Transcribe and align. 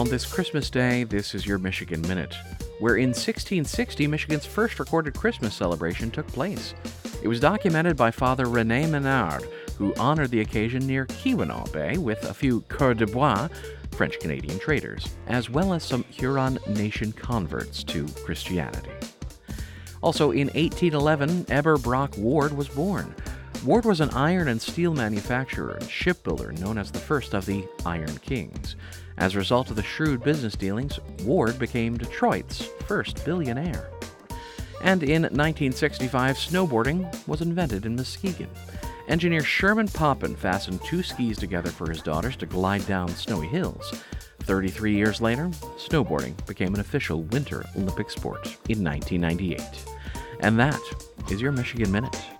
On 0.00 0.08
this 0.08 0.24
Christmas 0.24 0.70
Day, 0.70 1.04
this 1.04 1.34
is 1.34 1.44
your 1.44 1.58
Michigan 1.58 2.00
Minute, 2.00 2.34
where 2.78 2.96
in 2.96 3.10
1660 3.10 4.06
Michigan's 4.06 4.46
first 4.46 4.80
recorded 4.80 5.12
Christmas 5.12 5.54
celebration 5.54 6.10
took 6.10 6.26
place. 6.28 6.72
It 7.22 7.28
was 7.28 7.38
documented 7.38 7.98
by 7.98 8.10
Father 8.10 8.46
Rene 8.46 8.86
Menard, 8.86 9.46
who 9.76 9.92
honored 9.98 10.30
the 10.30 10.40
occasion 10.40 10.86
near 10.86 11.04
Keweenaw 11.04 11.70
Bay 11.70 11.98
with 11.98 12.24
a 12.24 12.32
few 12.32 12.62
coureurs 12.62 12.96
de 12.96 13.06
bois, 13.08 13.48
French 13.90 14.18
Canadian 14.20 14.58
traders, 14.58 15.06
as 15.26 15.50
well 15.50 15.74
as 15.74 15.84
some 15.84 16.04
Huron 16.04 16.58
Nation 16.68 17.12
converts 17.12 17.84
to 17.84 18.06
Christianity. 18.24 18.88
Also, 20.00 20.30
in 20.30 20.46
1811, 20.46 21.44
Eber 21.50 21.76
Brock 21.76 22.16
Ward 22.16 22.56
was 22.56 22.68
born. 22.70 23.14
Ward 23.64 23.84
was 23.84 24.00
an 24.00 24.08
iron 24.10 24.48
and 24.48 24.60
steel 24.60 24.94
manufacturer 24.94 25.74
and 25.74 25.90
shipbuilder 25.90 26.52
known 26.52 26.78
as 26.78 26.90
the 26.90 26.98
first 26.98 27.34
of 27.34 27.44
the 27.44 27.66
Iron 27.84 28.16
Kings. 28.18 28.74
As 29.18 29.34
a 29.34 29.38
result 29.38 29.68
of 29.68 29.76
the 29.76 29.82
shrewd 29.82 30.24
business 30.24 30.54
dealings, 30.54 30.98
Ward 31.24 31.58
became 31.58 31.98
Detroit's 31.98 32.70
first 32.86 33.22
billionaire. 33.22 33.90
And 34.82 35.02
in 35.02 35.22
1965, 35.22 36.36
snowboarding 36.36 37.28
was 37.28 37.42
invented 37.42 37.84
in 37.84 37.96
Muskegon. 37.96 38.48
Engineer 39.08 39.42
Sherman 39.42 39.88
Poppen 39.88 40.36
fastened 40.36 40.82
two 40.82 41.02
skis 41.02 41.36
together 41.36 41.70
for 41.70 41.90
his 41.90 42.00
daughters 42.00 42.36
to 42.36 42.46
glide 42.46 42.86
down 42.86 43.08
snowy 43.08 43.46
hills. 43.46 43.92
33 44.44 44.94
years 44.94 45.20
later, 45.20 45.48
snowboarding 45.76 46.34
became 46.46 46.72
an 46.72 46.80
official 46.80 47.24
Winter 47.24 47.66
Olympic 47.76 48.10
sport 48.10 48.46
in 48.70 48.82
1998. 48.82 49.60
And 50.40 50.58
that 50.58 50.80
is 51.30 51.42
your 51.42 51.52
Michigan 51.52 51.92
Minute. 51.92 52.39